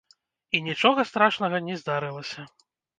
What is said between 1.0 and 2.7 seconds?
страшнага не здарылася.